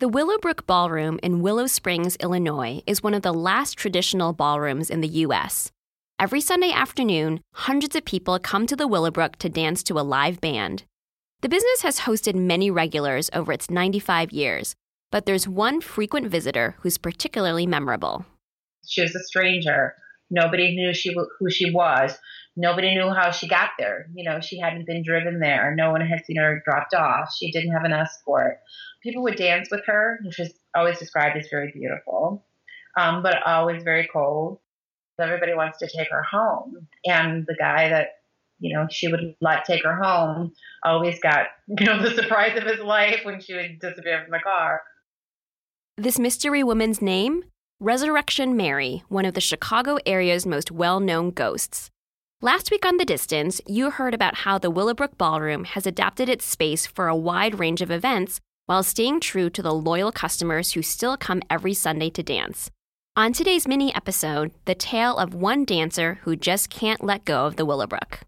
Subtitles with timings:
[0.00, 5.00] The Willowbrook Ballroom in Willow Springs, Illinois, is one of the last traditional ballrooms in
[5.00, 5.72] the U.S.
[6.20, 10.40] Every Sunday afternoon, hundreds of people come to the Willowbrook to dance to a live
[10.40, 10.84] band.
[11.40, 14.76] The business has hosted many regulars over its 95 years,
[15.10, 18.24] but there's one frequent visitor who's particularly memorable.
[18.86, 19.96] She was a stranger.
[20.30, 22.16] Nobody knew she who she was.
[22.58, 24.08] Nobody knew how she got there.
[24.14, 25.74] You know, she hadn't been driven there.
[25.74, 27.32] No one had seen her dropped off.
[27.34, 28.58] She didn't have an escort
[29.02, 32.44] people would dance with her, which is always described as very beautiful,
[32.96, 34.58] um, but always very cold.
[35.20, 36.86] Everybody wants to take her home.
[37.04, 38.08] And the guy that,
[38.60, 40.52] you know, she would let take her home
[40.84, 44.40] always got, you know, the surprise of his life when she would disappear from the
[44.40, 44.82] car.
[45.96, 47.44] This mystery woman's name?
[47.80, 51.90] Resurrection Mary, one of the Chicago area's most well known ghosts.
[52.40, 56.44] Last week on The Distance, you heard about how the Willowbrook Ballroom has adapted its
[56.44, 60.80] space for a wide range of events while staying true to the loyal customers who
[60.80, 62.70] still come every Sunday to dance.
[63.16, 67.56] On today's mini episode, the tale of one dancer who just can't let go of
[67.56, 68.20] the Willowbrook.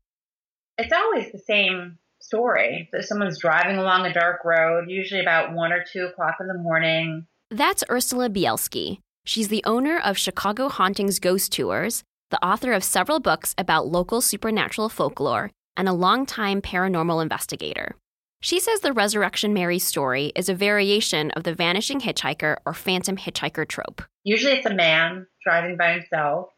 [0.76, 2.88] It's always the same story.
[2.92, 6.58] That someone's driving along a dark road, usually about one or two o'clock in the
[6.58, 7.28] morning.
[7.48, 8.98] That's Ursula Bielski.
[9.24, 14.20] She's the owner of Chicago Hauntings Ghost Tours, the author of several books about local
[14.20, 17.94] supernatural folklore, and a longtime paranormal investigator.
[18.42, 23.16] She says the Resurrection Mary story is a variation of the vanishing hitchhiker or phantom
[23.16, 24.02] hitchhiker trope.
[24.24, 26.48] Usually it's a man driving by himself,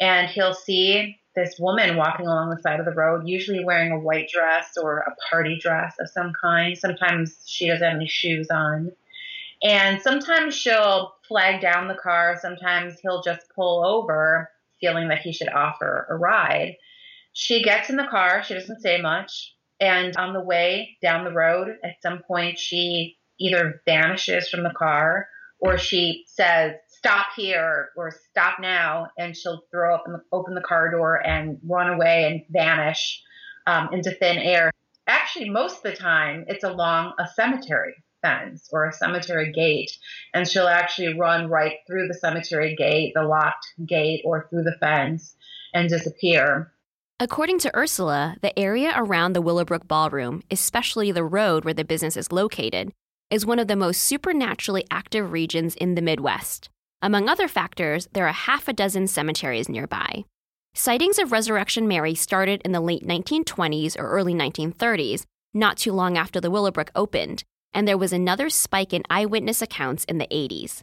[0.00, 3.98] and he'll see this woman walking along the side of the road, usually wearing a
[3.98, 6.76] white dress or a party dress of some kind.
[6.76, 8.92] Sometimes she doesn't have any shoes on.
[9.62, 12.36] And sometimes she'll flag down the car.
[12.40, 14.50] Sometimes he'll just pull over,
[14.82, 16.74] feeling that he should offer a ride.
[17.32, 18.42] She gets in the car.
[18.44, 19.54] She doesn't say much.
[19.80, 24.74] And on the way down the road, at some point, she either vanishes from the
[24.76, 29.08] car or she says, stop here or stop now.
[29.16, 33.22] And she'll throw up and open the car door and run away and vanish
[33.66, 34.70] um, into thin air.
[35.06, 39.90] Actually, most of the time, it's along a cemetery fence or a cemetery gate.
[40.32, 44.76] And she'll actually run right through the cemetery gate, the locked gate, or through the
[44.80, 45.34] fence
[45.74, 46.72] and disappear.
[47.20, 52.16] According to Ursula, the area around the Willowbrook Ballroom, especially the road where the business
[52.16, 52.92] is located,
[53.30, 56.68] is one of the most supernaturally active regions in the Midwest.
[57.00, 60.24] Among other factors, there are half a dozen cemeteries nearby.
[60.74, 66.16] Sightings of Resurrection Mary started in the late 1920s or early 1930s, not too long
[66.16, 67.44] after the Willowbrook opened,
[67.74, 70.82] and there was another spike in eyewitness accounts in the 80s.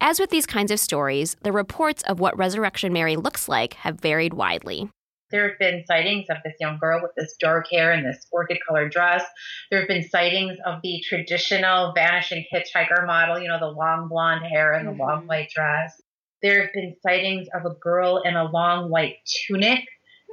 [0.00, 4.00] As with these kinds of stories, the reports of what Resurrection Mary looks like have
[4.00, 4.90] varied widely.
[5.30, 8.58] There have been sightings of this young girl with this dark hair and this orchid
[8.68, 9.24] colored dress.
[9.70, 14.44] There have been sightings of the traditional vanishing hitchhiker model, you know, the long blonde
[14.44, 15.00] hair and the mm-hmm.
[15.00, 16.00] long white dress.
[16.42, 19.16] There have been sightings of a girl in a long white
[19.46, 19.84] tunic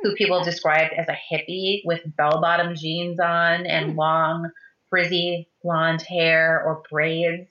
[0.02, 3.98] who people described as a hippie with bell bottom jeans on and hmm.
[3.98, 4.52] long
[4.90, 7.50] frizzy blonde hair or braids.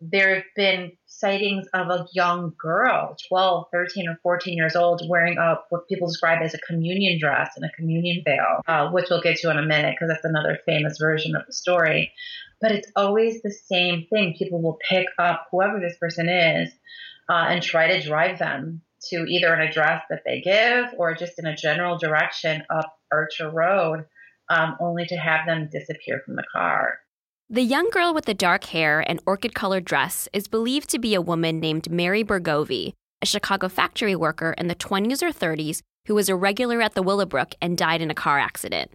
[0.00, 5.36] There have been sightings of a young girl, 12, 13, or 14 years old, wearing
[5.36, 9.20] a, what people describe as a communion dress and a communion veil, uh, which we'll
[9.20, 12.12] get to in a minute because that's another famous version of the story.
[12.62, 14.36] But it's always the same thing.
[14.38, 16.70] People will pick up whoever this person is
[17.28, 21.38] uh, and try to drive them to either an address that they give or just
[21.38, 24.06] in a general direction up Archer Road,
[24.50, 26.98] um, only to have them disappear from the car.
[27.48, 31.14] The young girl with the dark hair and orchid colored dress is believed to be
[31.14, 36.14] a woman named Mary Bregovy, a Chicago factory worker in the 20s or 30s who
[36.14, 38.90] was a regular at the Willowbrook and died in a car accident.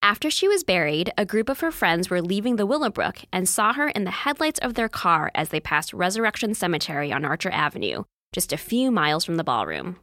[0.00, 3.72] After she was buried, a group of her friends were leaving the Willowbrook and saw
[3.72, 8.04] her in the headlights of their car as they passed Resurrection Cemetery on Archer Avenue,
[8.32, 9.96] just a few miles from the ballroom.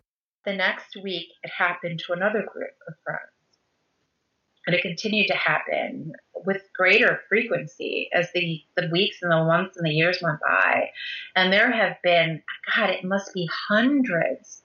[0.45, 3.34] The next week, it happened to another group of friends.
[4.65, 6.13] And it continued to happen
[6.45, 10.89] with greater frequency as the, the weeks and the months and the years went by.
[11.35, 12.41] And there have been,
[12.75, 14.63] God, it must be hundreds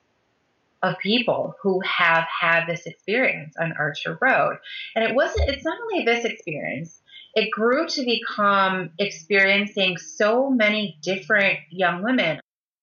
[0.82, 4.58] of people who have had this experience on Archer Road.
[4.94, 7.00] And it wasn't, it's not only this experience,
[7.34, 12.40] it grew to become experiencing so many different young women.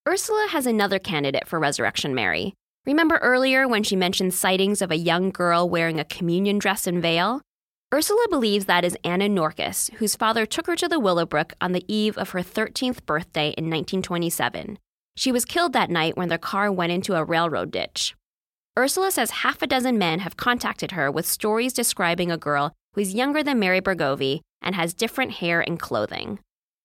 [0.08, 2.54] Ursula has another candidate for Resurrection Mary.
[2.88, 7.02] Remember earlier when she mentioned sightings of a young girl wearing a communion dress and
[7.02, 7.42] veil?
[7.92, 11.84] Ursula believes that is Anna Norkus, whose father took her to the Willowbrook on the
[11.86, 14.78] eve of her 13th birthday in 1927.
[15.18, 18.14] She was killed that night when their car went into a railroad ditch.
[18.78, 23.12] Ursula says half a dozen men have contacted her with stories describing a girl who's
[23.12, 26.38] younger than Mary Bregovy and has different hair and clothing.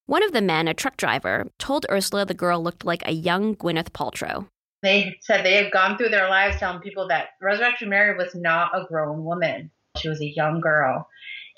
[0.04, 3.56] One of the men, a truck driver, told Ursula the girl looked like a young
[3.56, 4.48] Gwyneth Paltrow.
[4.84, 8.70] They said they had gone through their lives telling people that Resurrection Mary was not
[8.74, 9.70] a grown woman.
[9.96, 11.08] She was a young girl.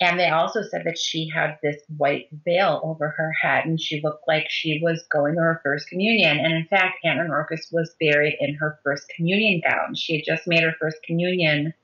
[0.00, 4.00] And they also said that she had this white veil over her head and she
[4.00, 6.38] looked like she was going to her first communion.
[6.38, 9.96] And in fact, Anna Norkus was buried in her first communion gown.
[9.96, 11.74] She had just made her first communion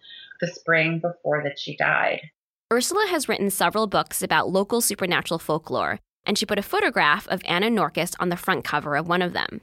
[0.41, 2.21] the spring before that she died.
[2.73, 7.43] Ursula has written several books about local supernatural folklore, and she put a photograph of
[7.45, 9.61] Anna Norkus on the front cover of one of them.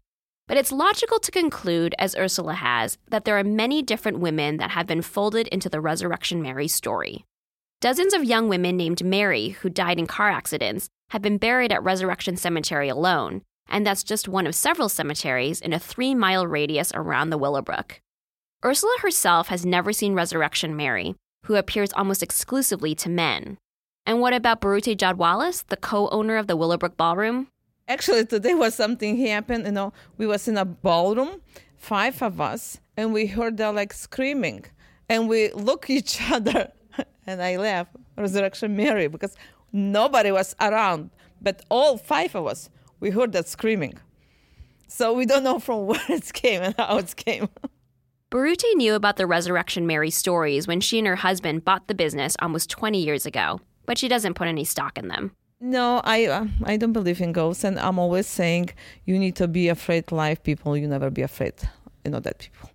[0.50, 4.72] But it's logical to conclude, as Ursula has, that there are many different women that
[4.72, 7.24] have been folded into the Resurrection Mary story.
[7.82, 11.84] Dozens of young women named Mary who died in car accidents have been buried at
[11.84, 16.92] Resurrection Cemetery alone, and that's just one of several cemeteries in a three mile radius
[16.96, 18.02] around the Willowbrook.
[18.66, 21.16] Ursula herself has never seen Resurrection Mary,
[21.46, 23.60] who appears almost exclusively to men.
[24.04, 27.50] And what about Birute Jodwalis, the co-owner of the Willowbrook Ballroom?
[27.90, 29.66] Actually, today was something happened.
[29.66, 31.42] You know, we was in a ballroom,
[31.76, 34.66] five of us, and we heard them like screaming,
[35.10, 36.72] and we look each other
[37.30, 39.36] and I left Resurrection Mary because
[39.72, 42.70] nobody was around, but all five of us,
[43.00, 43.98] we heard that screaming.
[44.88, 47.50] So we don't know from where it came and how it came.
[48.32, 52.36] Birute knew about the Resurrection Mary stories when she and her husband bought the business
[52.40, 55.32] almost 20 years ago, but she doesn't put any stock in them.
[55.62, 58.70] No, I uh, I don't believe in ghosts, and I'm always saying
[59.06, 60.78] you need to be afraid live people.
[60.78, 61.54] You never be afraid,
[62.06, 62.72] you know, dead people.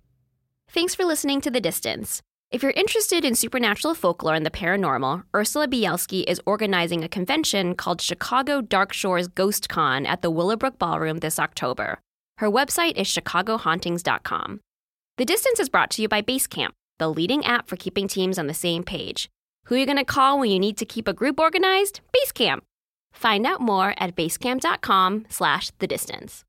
[0.69, 2.21] Thanks for listening to The Distance.
[2.51, 7.75] If you're interested in supernatural folklore and the paranormal, Ursula Bielski is organizing a convention
[7.75, 11.99] called Chicago Dark Shores Ghost Con at the Willowbrook Ballroom this October.
[12.37, 14.59] Her website is chicagohauntings.com.
[15.17, 18.47] The Distance is brought to you by Basecamp, the leading app for keeping teams on
[18.47, 19.27] the same page.
[19.65, 22.01] Who are you going to call when you need to keep a group organized?
[22.15, 22.61] Basecamp.
[23.15, 26.44] Find out more at basecamp.com slash the distance.